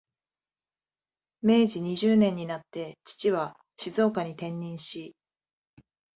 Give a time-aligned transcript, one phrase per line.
[1.43, 5.15] 明治二十年になって、父は静岡に転任し、